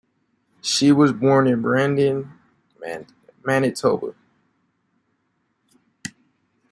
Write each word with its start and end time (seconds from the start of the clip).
She 0.63 0.91
was 0.91 1.13
born 1.13 1.45
in 1.45 1.61
Brandon, 1.61 2.31
Manitoba. 3.45 4.15